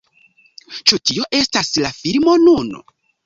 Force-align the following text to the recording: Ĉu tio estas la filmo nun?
Ĉu 0.91 0.97
tio 1.09 1.27
estas 1.41 1.69
la 1.85 1.93
filmo 1.99 2.35
nun? 2.47 2.73